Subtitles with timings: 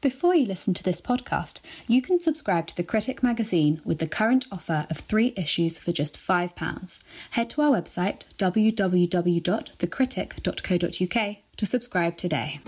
[0.00, 4.08] Before you listen to this podcast, you can subscribe to The Critic magazine with the
[4.08, 7.00] current offer of three issues for just £5.
[7.32, 12.60] Head to our website www.thecritic.co.uk to subscribe today.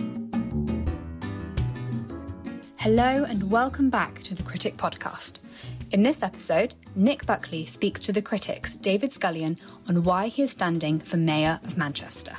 [2.77, 5.39] Hello, and welcome back to The Critic podcast.
[5.91, 9.59] In this episode, Nick Buckley speaks to The Critic's David Scullion
[9.89, 12.37] on why he is standing for Mayor of Manchester.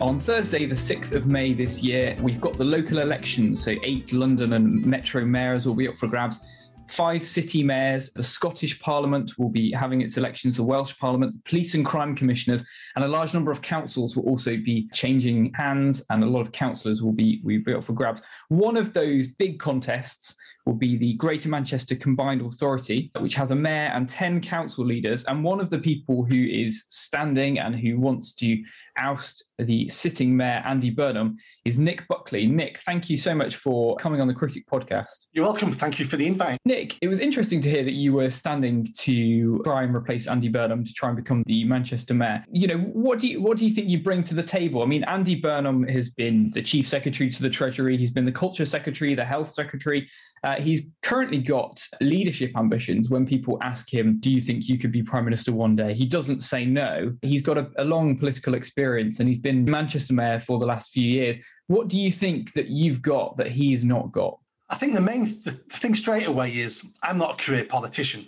[0.00, 3.64] On Thursday, the 6th of May this year, we've got the local elections.
[3.64, 6.38] So, eight London and Metro mayors will be up for grabs.
[6.86, 11.50] Five city mayors, the Scottish Parliament will be having its elections, the Welsh Parliament, the
[11.50, 16.00] police and crime commissioners, and a large number of councils will also be changing hands,
[16.10, 18.22] and a lot of councillors will be, will be up for grabs.
[18.48, 20.36] One of those big contests
[20.68, 25.24] will be the Greater Manchester Combined Authority, which has a mayor and 10 council leaders.
[25.24, 28.62] And one of the people who is standing and who wants to
[28.98, 32.46] oust the sitting mayor, Andy Burnham, is Nick Buckley.
[32.46, 35.26] Nick, thank you so much for coming on the Critic podcast.
[35.32, 35.72] You're welcome.
[35.72, 36.58] Thank you for the invite.
[36.64, 40.48] Nick, it was interesting to hear that you were standing to try and replace Andy
[40.48, 42.44] Burnham to try and become the Manchester mayor.
[42.50, 44.82] You know, what do you what do you think you bring to the table?
[44.82, 48.32] I mean, Andy Burnham has been the chief secretary to the Treasury, he's been the
[48.32, 50.08] culture secretary, the health secretary.
[50.44, 53.10] Uh, he's currently got leadership ambitions.
[53.10, 55.94] When people ask him, Do you think you could be Prime Minister one day?
[55.94, 57.12] He doesn't say no.
[57.22, 60.92] He's got a, a long political experience and he's been Manchester Mayor for the last
[60.92, 61.36] few years.
[61.66, 64.38] What do you think that you've got that he's not got?
[64.70, 68.26] I think the main th- thing straight away is I'm not a career politician.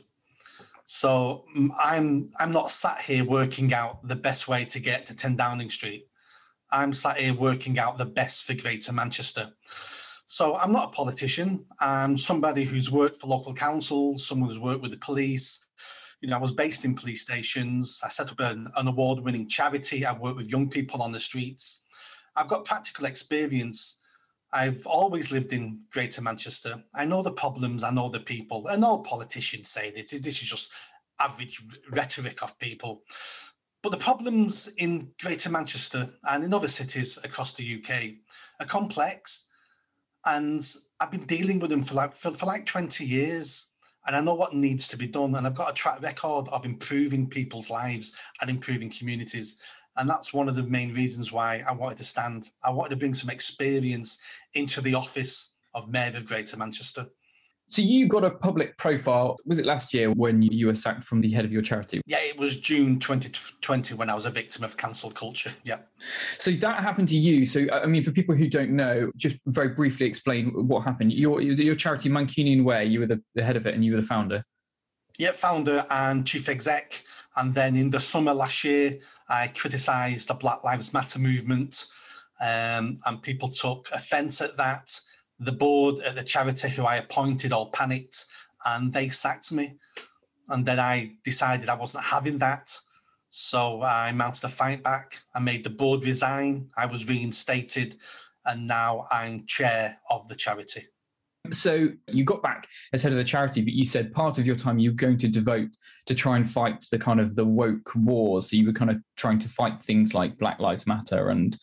[0.85, 5.17] So mm, I'm I'm not sat here working out the best way to get to
[5.17, 6.07] 10 Downing Street.
[6.73, 9.51] I'm sat here working out the best for Greater Manchester.
[10.27, 11.65] So I'm not a politician.
[11.81, 15.67] I'm somebody who's worked for local councils, someone who's worked with the police.
[16.21, 18.01] You know, I was based in police stations.
[18.05, 20.05] I set up an, an award-winning charity.
[20.05, 21.85] I've worked with young people on the streets.
[22.37, 23.99] I've got practical experience.
[24.53, 26.83] I've always lived in Greater Manchester.
[26.95, 27.85] I know the problems.
[27.85, 28.67] I know the people.
[28.69, 30.11] And all politicians say this.
[30.11, 30.71] This is just
[31.21, 33.03] average rhetoric of people.
[33.83, 38.15] But the problems in Greater Manchester and in other cities across the UK
[38.61, 39.49] are complex
[40.27, 40.63] and
[41.01, 43.70] I've been dealing with them for like for, for like 20 years
[44.07, 46.65] and I know what needs to be done and I've got a track record of
[46.65, 49.57] improving people's lives and improving communities
[49.97, 52.51] and that's one of the main reasons why I wanted to stand.
[52.65, 54.19] I wanted to bring some experience
[54.55, 57.07] into the office of Mayor of Greater Manchester
[57.71, 59.37] so you got a public profile.
[59.47, 62.01] Was it last year when you were sacked from the head of your charity?
[62.05, 65.53] Yeah, it was June 2020 when I was a victim of cancelled culture.
[65.65, 65.79] Yeah.
[66.39, 67.47] So that happened to you.
[67.47, 71.13] So I mean, for people who don't know, just very briefly explain what happened.
[71.13, 72.87] Your your charity Mancunian Way.
[72.87, 74.45] You were the, the head of it, and you were the founder.
[75.17, 77.05] Yeah, founder and chief exec.
[77.37, 78.99] And then in the summer last year,
[79.29, 81.87] I criticised the Black Lives Matter movement,
[82.41, 84.91] um, and people took offence at that
[85.41, 88.27] the board at the charity who I appointed all panicked
[88.67, 89.77] and they sacked me.
[90.49, 92.71] And then I decided I wasn't having that.
[93.31, 95.15] So I mounted a fight back.
[95.35, 96.69] I made the board resign.
[96.77, 97.97] I was reinstated.
[98.45, 100.87] And now I'm chair of the charity.
[101.51, 104.57] So you got back as head of the charity, but you said part of your
[104.57, 105.71] time you're going to devote
[106.07, 108.51] to try and fight the kind of the woke wars.
[108.51, 111.57] So you were kind of trying to fight things like Black Lives Matter and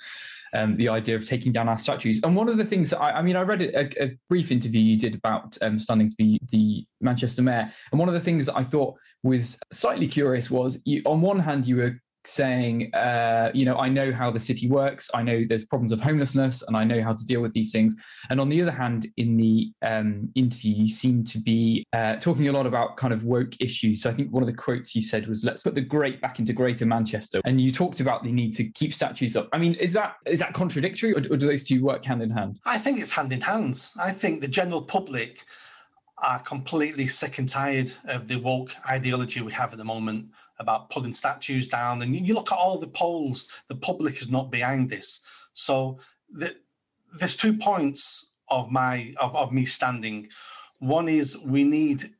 [0.53, 2.19] um, the idea of taking down our statues.
[2.23, 4.97] And one of the things I, I mean, I read a, a, brief interview you
[4.97, 8.57] did about um, standing to be the Manchester mayor, and one of the things that
[8.57, 13.63] I thought was slightly curious was, you, on one hand, you were saying, uh, you
[13.65, 15.09] know, I know how the city works.
[15.13, 17.95] I know there's problems of homelessness, and I know how to deal with these things.
[18.29, 22.49] And on the other hand, in the um, interview, you seem to be uh, talking
[22.49, 24.01] a lot about kind of woke issues.
[24.01, 26.39] So I think one of the quotes you said was, "Let's put the great back
[26.39, 29.47] into Greater Manchester." And you talked about the need to keep statues up.
[29.53, 32.29] I mean, is that is that contradictory, or, or do those two work hand in
[32.29, 32.59] hand?
[32.65, 33.87] I think it's hand in hand.
[33.99, 35.45] I think the general public
[36.23, 40.27] are completely sick and tired of the woke ideology we have at the moment
[40.59, 42.01] about pulling statues down.
[42.01, 45.21] And you look at all the polls, the public is not behind this.
[45.53, 45.99] So
[46.29, 46.55] the,
[47.19, 50.29] there's two points of my of, of me standing.
[50.79, 52.11] One is we need.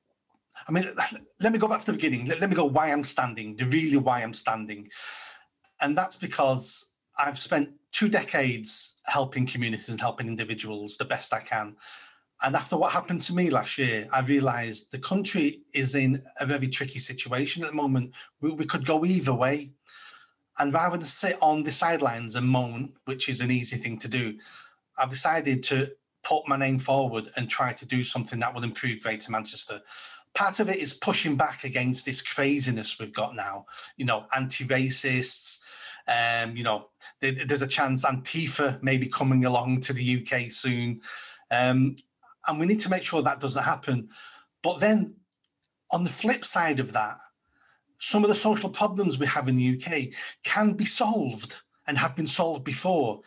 [0.68, 0.86] I mean,
[1.42, 2.26] let me go back to the beginning.
[2.26, 3.56] Let, let me go why I'm standing.
[3.56, 4.90] The really why I'm standing,
[5.82, 11.40] and that's because I've spent two decades helping communities and helping individuals the best I
[11.40, 11.76] can.
[12.44, 16.46] And after what happened to me last year, I realized the country is in a
[16.46, 18.14] very tricky situation at the moment.
[18.42, 19.72] We, we could go either way.
[20.60, 24.08] And rather than sit on the sidelines and moan, which is an easy thing to
[24.08, 24.38] do,
[24.98, 25.90] I've decided to
[26.24, 29.82] put my name forward and try to do something that will improve Greater Manchester.
[30.34, 33.66] Part of it is pushing back against this craziness we've got now,
[33.98, 35.60] you know, anti racists,
[36.08, 36.88] Um, you know,
[37.20, 41.02] there's a chance Antifa may be coming along to the UK soon.
[41.52, 41.96] Um,
[42.48, 44.10] and we need to make sure that doesn't happen.
[44.64, 45.16] But then
[45.92, 47.18] on the flip side of that,
[48.00, 50.14] some of the social problems we have in the UK
[50.44, 53.22] can be solved and have been solved before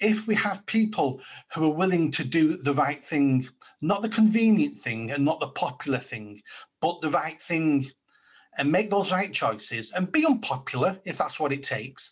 [0.00, 1.20] if we have people
[1.54, 3.46] who are willing to do the right thing,
[3.80, 6.42] not the convenient thing and not the popular thing,
[6.80, 7.86] but the right thing
[8.58, 12.10] and make those right choices and be unpopular if that's what it takes,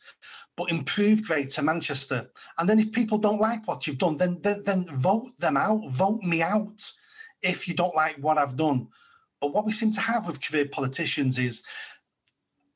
[0.61, 2.31] but improve Greater Manchester.
[2.59, 5.81] And then if people don't like what you've done, then, then, then vote them out,
[5.89, 6.93] vote me out
[7.41, 8.89] if you don't like what I've done.
[9.41, 11.62] But what we seem to have with career politicians is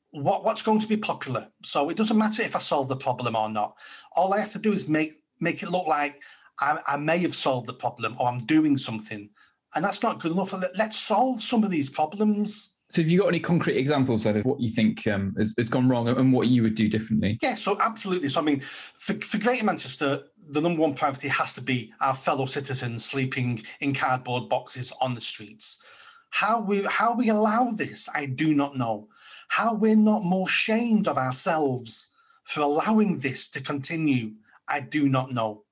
[0.09, 1.47] what, what's going to be popular.
[1.63, 3.77] So it doesn't matter if I solve the problem or not.
[4.15, 6.23] All I have to do is make make it look like
[6.61, 9.29] I, I may have solved the problem or I'm doing something.
[9.75, 10.55] And that's not good enough.
[10.75, 12.71] Let's solve some of these problems.
[12.91, 15.69] So, have you got any concrete examples then of what you think um, has, has,
[15.69, 17.39] gone wrong and what you would do differently?
[17.41, 18.29] Yeah, so absolutely.
[18.29, 22.15] So, I mean, for, for Greater Manchester, the number one priority has to be our
[22.15, 25.81] fellow citizens sleeping in cardboard boxes on the streets.
[26.29, 29.07] How we how we allow this, I do not know.
[29.47, 32.09] How we're not more shamed of ourselves
[32.43, 34.33] for allowing this to continue,
[34.67, 35.63] I do not know.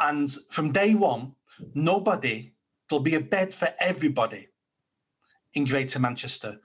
[0.00, 1.34] And from day one,
[1.74, 2.52] nobody,
[2.88, 4.48] there'll be a bed for everybody
[5.54, 6.58] in Greater Manchester.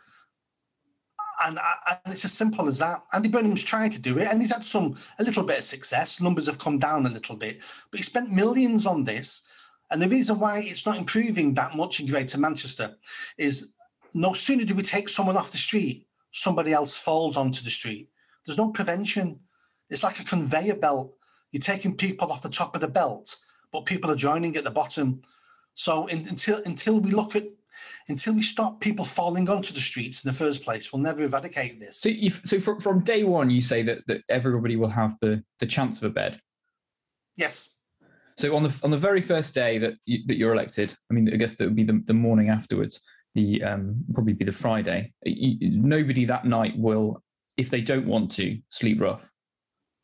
[1.46, 1.58] And,
[1.88, 3.02] and, it's as simple as that.
[3.14, 6.20] Andy Burnham's trying to do it, and he's had some a little bit of success.
[6.20, 9.44] Numbers have come down a little bit, but he spent millions on this.
[9.92, 12.96] And the reason why it's not improving that much in Greater Manchester
[13.38, 13.72] is
[14.14, 18.10] no sooner do we take someone off the street, somebody else falls onto the street.
[18.46, 19.40] There's no prevention.
[19.90, 21.16] It's like a conveyor belt.
[21.52, 23.36] You're taking people off the top of the belt,
[23.72, 25.22] but people are joining at the bottom.
[25.74, 27.46] So in, until until we look at
[28.08, 31.80] until we stop people falling onto the streets in the first place, we'll never eradicate
[31.80, 32.02] this.
[32.02, 35.44] So, you, so from, from day one, you say that, that everybody will have the,
[35.60, 36.40] the chance of a bed.
[37.38, 37.70] Yes.
[38.38, 41.30] So on the on the very first day that you, that you're elected, I mean,
[41.34, 43.02] I guess that would be the, the morning afterwards.
[43.36, 45.14] The um, probably be the Friday.
[45.26, 47.22] You, nobody that night will,
[47.58, 49.30] if they don't want to, sleep rough.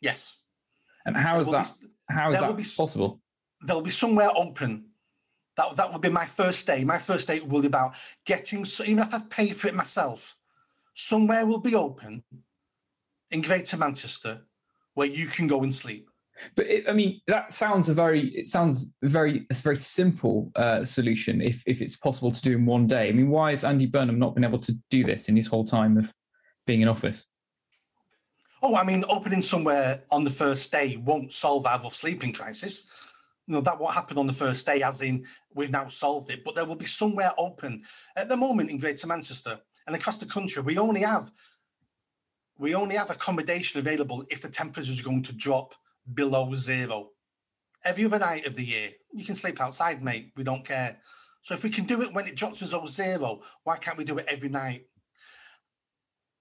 [0.02, 0.38] Yes.
[1.06, 1.72] And how is that?
[1.80, 3.22] Be, how is that be, possible?
[3.62, 4.90] There'll be somewhere open
[5.58, 6.84] that that would be my first day.
[6.84, 10.36] My first day will be about getting, so even if I've paid for it myself,
[10.94, 12.24] somewhere will be open
[13.32, 14.42] in Greater Manchester
[14.94, 16.10] where you can go and sleep.
[16.56, 20.84] But it, I mean, that sounds a very it sounds very a very simple uh,
[20.84, 23.08] solution if if it's possible to do in one day.
[23.08, 25.64] I mean, why has Andy Burnham not been able to do this in his whole
[25.64, 26.14] time of
[26.68, 27.26] being in office?
[28.62, 32.90] Oh, I mean, opening somewhere on the first day won't solve our sleeping crisis
[33.48, 36.44] you know that won't happen on the first day as in we've now solved it.
[36.44, 37.84] But there will be somewhere open.
[38.16, 41.32] At the moment in greater manchester and across the country we only have
[42.58, 45.76] we only have accommodation available if the temperature is going to drop
[46.14, 47.10] below zero.
[47.84, 50.32] Every other night of the year you can sleep outside mate.
[50.36, 51.00] We don't care.
[51.44, 54.18] So if we can do it when it drops below zero why can't we do
[54.18, 54.86] it every night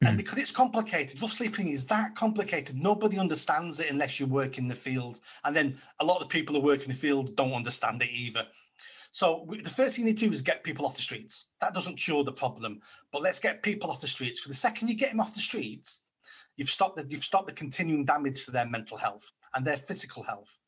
[0.01, 0.17] and hmm.
[0.17, 2.77] because it's complicated, rough sleeping is that complicated.
[2.77, 5.21] Nobody understands it unless you work in the field.
[5.45, 8.11] And then a lot of the people who work in the field don't understand it
[8.11, 8.47] either.
[9.15, 11.51] So the first thing you need to do is get people off the streets.
[11.61, 12.81] That doesn't cure the problem,
[13.13, 14.41] but let's get people off the streets.
[14.41, 16.05] Because the second you get them off the streets,
[16.57, 20.25] you've stopped the, you've stopped the continuing damage to their mental health and their physical
[20.25, 20.59] health.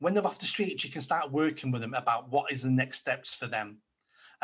[0.00, 2.70] When they're off the streets, you can start working with them about what is the
[2.70, 3.78] next steps for them.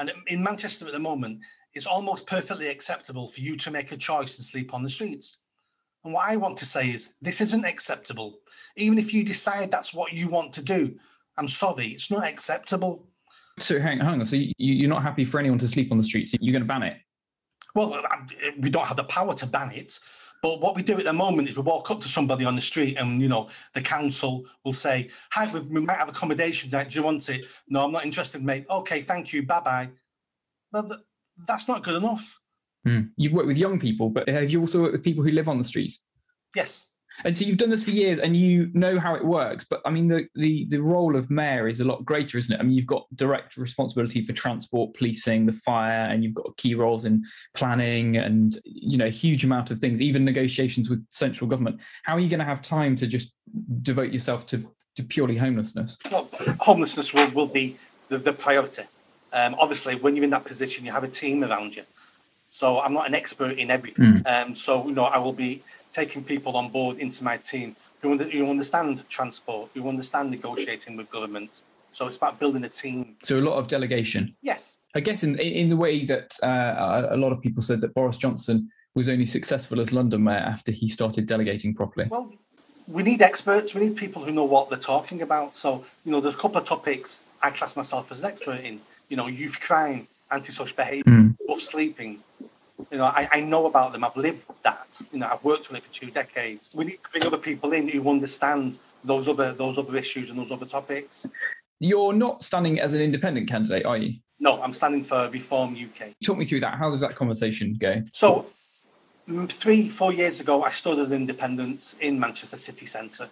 [0.00, 1.40] And in Manchester at the moment,
[1.74, 5.38] it's almost perfectly acceptable for you to make a choice and sleep on the streets.
[6.04, 8.38] And what I want to say is, this isn't acceptable.
[8.76, 10.98] Even if you decide that's what you want to do,
[11.36, 13.06] I'm sorry, it's not acceptable.
[13.58, 14.24] So hang, hang on.
[14.24, 16.34] So you, you're not happy for anyone to sleep on the streets?
[16.40, 16.96] You're going to ban it?
[17.74, 18.16] Well, uh,
[18.58, 19.98] we don't have the power to ban it.
[20.42, 22.62] But what we do at the moment is we walk up to somebody on the
[22.62, 26.70] street and, you know, the council will say, hi, we, we might have accommodation.
[26.70, 27.44] Do you want it?
[27.68, 28.64] No, I'm not interested, mate.
[28.70, 29.46] Okay, thank you.
[29.46, 29.90] Bye-bye.
[30.72, 30.90] Well,
[31.46, 32.40] that's not good enough.
[32.86, 33.10] Mm.
[33.16, 35.58] You've worked with young people, but have you also worked with people who live on
[35.58, 36.00] the streets?
[36.56, 36.89] Yes.
[37.24, 39.64] And so you've done this for years and you know how it works.
[39.68, 42.60] But I mean, the, the, the role of mayor is a lot greater, isn't it?
[42.60, 46.74] I mean, you've got direct responsibility for transport, policing, the fire, and you've got key
[46.74, 47.24] roles in
[47.54, 51.80] planning and, you know, a huge amount of things, even negotiations with central government.
[52.04, 53.34] How are you going to have time to just
[53.82, 55.98] devote yourself to, to purely homelessness?
[56.10, 56.28] Well,
[56.60, 57.76] homelessness will, will be
[58.08, 58.82] the, the priority.
[59.32, 61.84] Um, obviously, when you're in that position, you have a team around you.
[62.50, 64.24] So I'm not an expert in everything.
[64.24, 64.46] Mm.
[64.46, 68.16] Um, so, you know, I will be taking people on board into my team who,
[68.16, 71.62] who understand transport, who understand negotiating with government.
[71.92, 73.16] So it's about building a team.
[73.22, 74.34] So a lot of delegation.
[74.42, 74.76] Yes.
[74.94, 78.16] I guess in in the way that uh, a lot of people said that Boris
[78.16, 82.08] Johnson was only successful as London mayor after he started delegating properly?
[82.08, 82.32] Well,
[82.88, 83.74] we need experts.
[83.74, 85.56] We need people who know what they're talking about.
[85.56, 88.80] So, you know, there's a couple of topics I class myself as an expert in.
[89.08, 91.36] You know, youth crime, antisocial behaviour, mm.
[91.48, 92.18] rough sleeping.
[92.90, 94.04] You know, I, I know about them.
[94.04, 94.79] I've lived that.
[95.12, 96.74] You know, I've worked on it for two decades.
[96.76, 100.38] We need to bring other people in who understand those other those other issues and
[100.38, 101.26] those other topics.
[101.78, 104.18] You're not standing as an independent candidate, are you?
[104.38, 106.12] No, I'm standing for Reform UK.
[106.24, 106.74] Talk me through that.
[106.74, 108.02] How does that conversation go?
[108.12, 108.46] So,
[109.48, 113.28] three, four years ago, I stood as an independent in Manchester city centre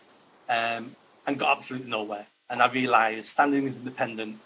[0.49, 0.95] um,
[1.27, 2.27] and got absolutely nowhere.
[2.51, 4.39] And I realised standing as independent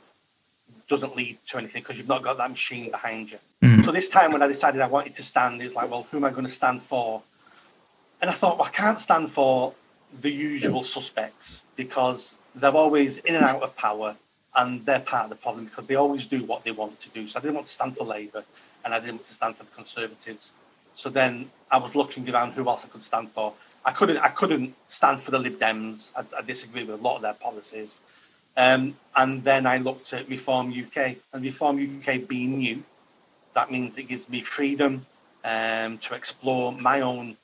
[0.89, 3.39] doesn't lead to anything because you've not got that machine behind you.
[3.63, 3.85] Mm.
[3.85, 6.19] So this time when I decided I wanted to stand, it was like, well, who
[6.19, 7.23] am I going to stand for?
[8.21, 9.75] And I thought, well, I can't stand for
[10.21, 14.17] the usual suspects because they're always in and out of power
[14.55, 17.27] and they're part of the problem because they always do what they want to do.
[17.27, 18.45] So I didn't want to stand for Labour
[18.85, 20.53] and I didn't want to stand for the Conservatives.
[20.95, 23.55] So then I was looking around who else I could stand for.
[23.85, 26.13] I couldn't I couldn't stand for the Lib Dems.
[26.15, 28.01] I, I disagree with a lot of their policies.
[28.57, 32.83] Um, and then I looked at Reform UK and Reform UK being new,
[33.55, 35.07] that means it gives me freedom
[35.45, 37.37] um, to explore my own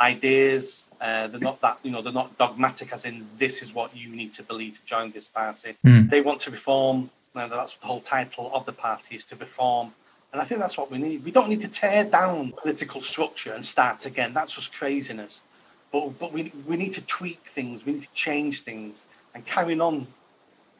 [0.00, 0.86] ideas.
[1.00, 4.08] Uh, they're not that you know they're not dogmatic, as in this is what you
[4.08, 5.74] need to believe to join this party.
[5.84, 6.10] Mm.
[6.10, 7.10] They want to reform.
[7.34, 9.92] And that's the whole title of the party is to reform.
[10.32, 11.24] And I think that's what we need.
[11.24, 14.34] We don't need to tear down political structure and start again.
[14.34, 15.42] That's just craziness.
[15.92, 17.86] But but we we need to tweak things.
[17.86, 19.04] We need to change things.
[19.34, 20.08] And carrying on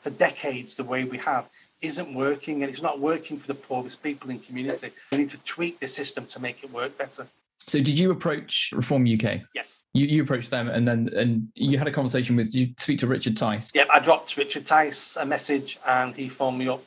[0.01, 1.49] for decades the way we have
[1.81, 4.91] isn't working, and it's not working for the poorest people in community.
[5.13, 7.27] We need to tweak the system to make it work better.
[7.69, 9.43] So did you approach Reform UK?
[9.55, 9.83] Yes.
[9.93, 13.07] You, you approached them and then and you had a conversation with you speak to
[13.07, 13.71] Richard Tice?
[13.75, 16.83] Yep, I dropped Richard Tice a message and he phoned me up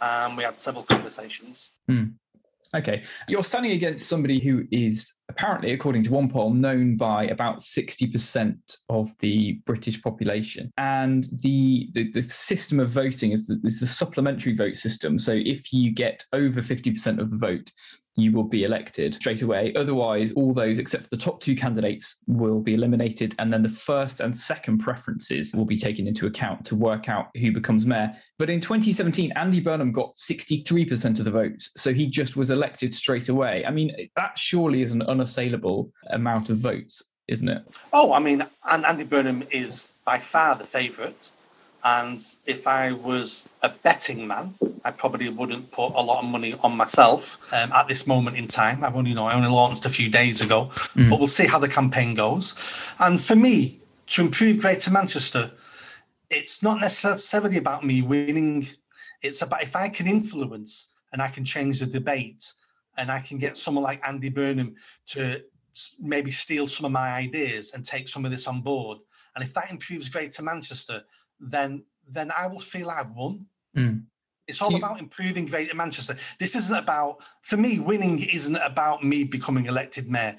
[0.00, 1.70] and we had several conversations.
[1.88, 2.04] Hmm.
[2.76, 3.02] Okay.
[3.26, 8.56] You're standing against somebody who is apparently, according to one poll, known by about 60%
[8.90, 10.70] of the British population.
[10.76, 15.18] And the, the, the system of voting is the, is the supplementary vote system.
[15.18, 17.72] So if you get over 50% of the vote,
[18.16, 19.72] you will be elected straight away.
[19.76, 23.68] Otherwise, all those except for the top two candidates will be eliminated, and then the
[23.68, 28.16] first and second preferences will be taken into account to work out who becomes mayor.
[28.38, 32.94] But in 2017, Andy Burnham got 63% of the votes, so he just was elected
[32.94, 33.64] straight away.
[33.66, 37.62] I mean, that surely is an unassailable amount of votes, isn't it?
[37.92, 41.30] Oh, I mean, Andy Burnham is by far the favourite.
[41.86, 46.52] And if I was a betting man, I probably wouldn't put a lot of money
[46.64, 48.82] on myself um, at this moment in time.
[48.82, 50.64] I've only, you know, I only launched a few days ago,
[50.96, 51.08] mm.
[51.08, 52.56] but we'll see how the campaign goes.
[52.98, 53.78] And for me,
[54.08, 55.52] to improve Greater Manchester,
[56.28, 58.66] it's not necessarily about me winning.
[59.22, 62.52] It's about if I can influence and I can change the debate
[62.98, 64.74] and I can get someone like Andy Burnham
[65.10, 65.40] to
[66.00, 68.98] maybe steal some of my ideas and take some of this on board.
[69.36, 71.04] And if that improves Greater Manchester,
[71.40, 73.46] then then I will feel I've won.
[73.76, 74.04] Mm.
[74.46, 74.78] It's all you...
[74.78, 76.16] about improving Greater Manchester.
[76.38, 80.36] This isn't about, for me, winning isn't about me becoming elected mayor.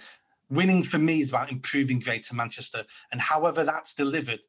[0.50, 2.86] Winning for me is about improving Greater Manchester.
[3.12, 4.40] And however that's delivered,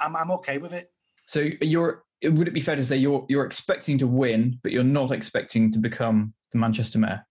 [0.00, 0.90] I'm, I'm okay with it.
[1.26, 4.82] So you're, would it be fair to say you're, you're expecting to win, but you're
[4.82, 7.26] not expecting to become the Manchester mayor?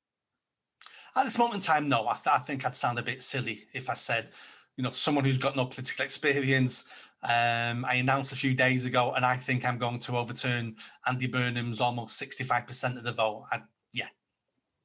[1.18, 2.08] At this moment in time, no.
[2.08, 4.30] I, th- I think I'd sound a bit silly if I said,
[4.78, 6.86] you know, someone who's got no political experience,
[7.24, 10.76] um, I announced a few days ago, and I think I'm going to overturn
[11.08, 13.46] Andy Burnham's almost 65% of the vote.
[13.52, 13.62] I,
[13.94, 14.08] yeah.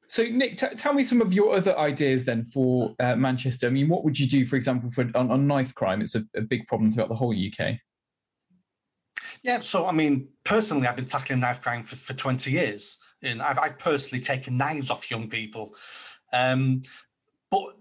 [0.08, 3.66] So, Nick, t- tell me some of your other ideas then for uh, Manchester.
[3.66, 6.02] I mean, what would you do, for example, for on, on knife crime?
[6.02, 7.78] It's a, a big problem throughout the whole UK.
[9.42, 13.40] Yeah, so I mean, personally, I've been tackling knife crime for, for 20 years, and
[13.40, 15.74] I've, I've personally taken knives off young people.
[16.34, 16.82] Um,
[17.50, 17.75] but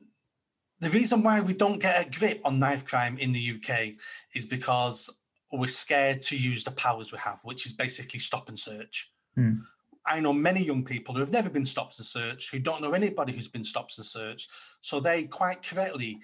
[0.86, 3.96] the reason why we don't get a grip on knife crime in the UK
[4.36, 5.10] is because
[5.52, 9.12] we're scared to use the powers we have, which is basically stop and search.
[9.36, 9.62] Mm.
[10.06, 12.92] I know many young people who have never been stopped and searched, who don't know
[12.92, 14.52] anybody who's been stopped and searched.
[14.82, 16.20] So they quite correctly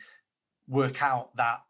[0.67, 1.61] work out that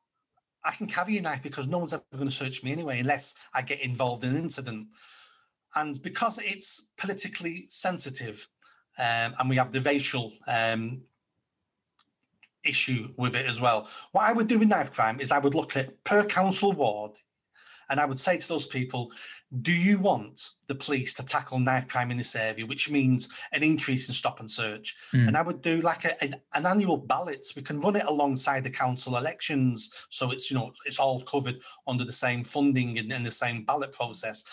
[0.65, 3.35] I can carry a knife because no one's ever going to search me anyway, unless
[3.53, 4.87] I get involved in an incident.
[5.77, 8.49] And because it's politically sensitive,
[8.99, 11.03] um, and we have the racial um,
[12.63, 13.87] issue with it as well.
[14.11, 17.11] What I would do with knife crime is I would look at per council ward
[17.91, 19.11] And I would say to those people,
[19.61, 23.63] do you want the police to tackle knife crime in this area, which means an
[23.63, 24.95] increase in stop and search?
[25.13, 25.27] Mm.
[25.27, 27.45] And I would do like a, an, an annual ballot.
[27.53, 29.91] We can run it alongside the council elections.
[30.09, 33.65] So it's, you know, it's all covered under the same funding and, and the same
[33.65, 34.45] ballot process.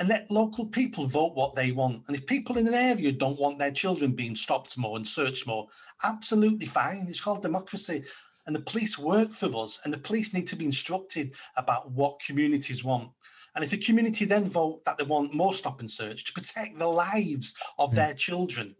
[0.00, 2.08] And let local people vote what they want.
[2.08, 5.46] And if people in an area don't want their children being stopped more and searched
[5.46, 5.68] more,
[6.02, 7.04] absolutely fine.
[7.08, 8.04] It's called democracy
[8.46, 12.20] and the police work for us and the police need to be instructed about what
[12.24, 13.10] communities want
[13.54, 16.78] and if the community then vote that they want more stop and search to protect
[16.78, 17.94] the lives of mm.
[17.96, 18.74] their children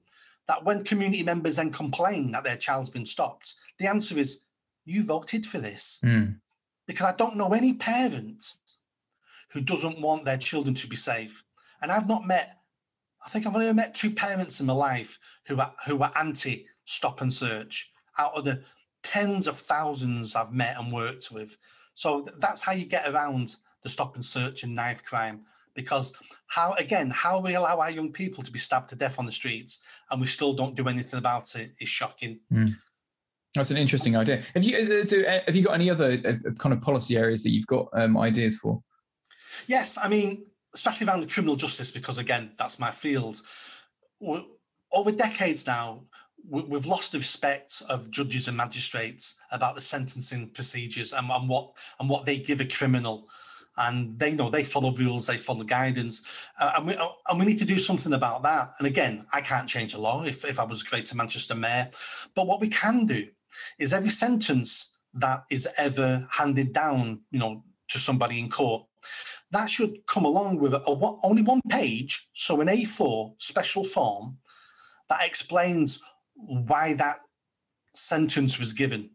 [0.49, 4.42] that when community members then complain that their child's been stopped the answer is
[4.85, 6.35] you voted for this mm.
[6.87, 8.52] because i don't know any parent
[9.52, 11.44] who doesn't want their children to be safe
[11.82, 12.50] and i've not met
[13.25, 16.66] i think i've only met two parents in my life who are who are anti
[16.85, 18.62] stop and search out of the
[19.06, 21.56] tens of thousands I've met and worked with.
[21.94, 25.42] So that's how you get around the stop and search and knife crime.
[25.75, 26.12] Because
[26.48, 29.32] how again, how we allow our young people to be stabbed to death on the
[29.32, 32.40] streets and we still don't do anything about it is shocking.
[32.52, 32.75] Mm.
[33.54, 34.42] That's an interesting idea.
[34.54, 37.42] Have you uh, so uh, have you got any other uh, kind of policy areas
[37.44, 38.82] that you've got um, ideas for?
[39.66, 43.40] Yes, I mean, especially around the criminal justice, because again, that's my field.
[44.92, 46.02] Over decades now,
[46.49, 52.09] we've lost respect of judges and magistrates about the sentencing procedures and, and what and
[52.09, 53.29] what they give a criminal.
[53.79, 56.23] And they know they follow rules they follow guidance.
[56.59, 58.69] Uh, and, we, uh, and we need to do something about that.
[58.79, 61.91] And again i can't change the law if, if i was greater manchester mayor.
[62.35, 63.26] But what we can do
[63.79, 68.85] is every sentence that is ever handed down you know to somebody in court
[69.53, 74.37] that should come along with a, a, only one page so an a4 special form
[75.09, 76.00] that explains
[76.37, 77.16] why that
[77.95, 79.11] sentence was given.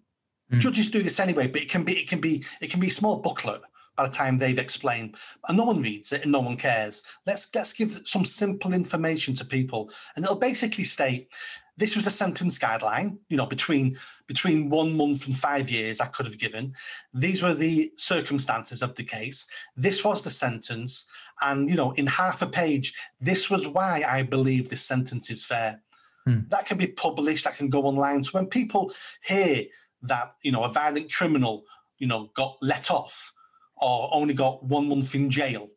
[0.51, 0.59] Mm.
[0.59, 2.91] Judges do this anyway, but it can be it can be it can be a
[2.91, 3.61] small booklet
[3.95, 5.15] by the time they've explained,
[5.47, 7.03] and no one reads it and no one cares.
[7.25, 11.29] Let's let's give some simple information to people, and it'll basically state
[11.77, 13.17] this was a sentence guideline.
[13.29, 13.97] You know, between
[14.27, 16.75] between one month and five years, I could have given.
[17.13, 19.47] These were the circumstances of the case.
[19.75, 21.05] This was the sentence,
[21.41, 25.43] and you know, in half a page, this was why I believe this sentence is
[25.45, 25.81] fair.
[26.25, 26.41] Hmm.
[26.49, 28.23] That can be published, that can go online.
[28.23, 28.91] So when people
[29.23, 29.63] hear
[30.03, 31.63] that, you know, a violent criminal,
[31.97, 33.33] you know, got let off
[33.77, 35.69] or only got one month in jail,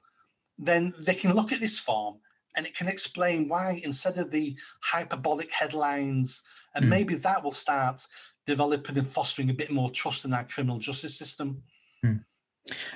[0.59, 2.17] then they can look at this form
[2.57, 6.43] and it can explain why instead of the hyperbolic headlines,
[6.75, 6.89] and mm.
[6.89, 8.01] maybe that will start
[8.47, 11.63] developing and fostering a bit more trust in our criminal justice system.
[12.05, 12.25] Mm.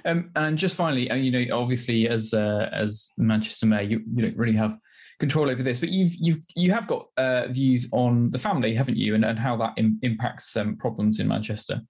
[0.05, 4.23] Um, and just finally, uh, you know, obviously, as uh, as Manchester Mayor, you, you
[4.23, 4.79] don't really have
[5.19, 8.97] control over this, but you've you've you have got uh, views on the family, haven't
[8.97, 11.83] you, and, and how that Im- impacts um, problems in Manchester.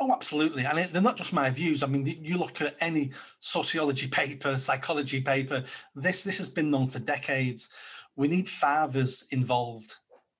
[0.00, 0.64] Oh, absolutely.
[0.64, 1.82] And they're not just my views.
[1.82, 6.88] I mean, you look at any sociology paper, psychology paper, this, this has been known
[6.88, 7.68] for decades.
[8.16, 9.94] We need fathers involved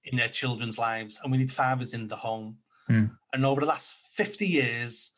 [0.05, 2.57] in their children's lives and we need fathers in the home.
[2.89, 3.11] Mm.
[3.33, 5.13] And over the last 50 years,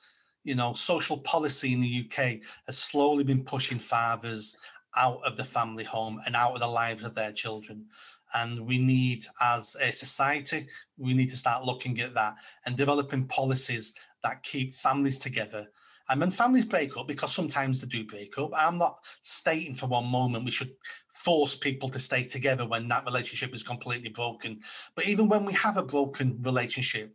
[0.45, 4.57] you know, social policy in the UK has slowly been pushing fathers
[4.97, 7.87] out of the family home and out of the lives of their children.
[8.35, 13.27] And we need, as a society, we need to start looking at that and developing
[13.27, 15.69] policies that keep families together.
[16.11, 19.87] And when families break up, because sometimes they do break up, I'm not stating for
[19.87, 20.73] one moment we should
[21.09, 24.61] force people to stay together when that relationship is completely broken.
[24.95, 27.15] But even when we have a broken relationship,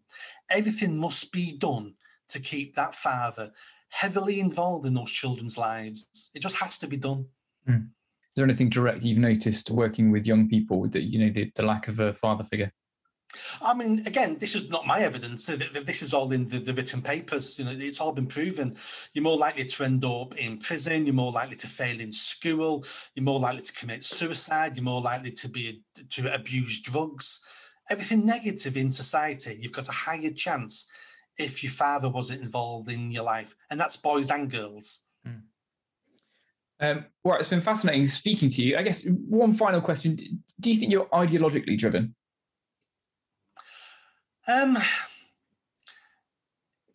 [0.51, 1.95] everything must be done
[2.29, 3.51] to keep that father
[3.89, 6.29] heavily involved in those children's lives.
[6.35, 7.25] It just has to be done.
[7.67, 7.87] Mm.
[8.33, 11.63] Is there anything direct you've noticed working with young people that you know the, the
[11.63, 12.71] lack of a father figure?
[13.61, 15.45] I mean, again, this is not my evidence.
[15.45, 17.57] This is all in the, the, written papers.
[17.57, 18.73] You know, it's all been proven.
[19.13, 21.05] You're more likely to end up in prison.
[21.05, 22.83] You're more likely to fail in school.
[23.15, 24.75] You're more likely to commit suicide.
[24.75, 27.39] You're more likely to be to abuse drugs.
[27.89, 29.57] Everything negative in society.
[29.59, 30.85] You've got a higher chance
[31.37, 35.01] if your father wasn't involved in your life, and that's boys and girls.
[36.83, 38.75] Um, well, it's been fascinating speaking to you.
[38.75, 40.19] I guess one final question:
[40.59, 42.13] Do you think you're ideologically driven?
[44.49, 44.77] Um,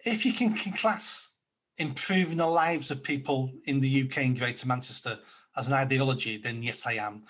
[0.04, 1.36] if you can, can class
[1.78, 5.18] improving the lives of people in the UK and Greater Manchester
[5.56, 7.24] as an ideology, then yes, I am.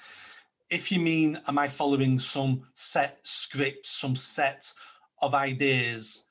[0.68, 4.72] If you mean, am I following some set script, some set
[5.22, 6.26] of ideas,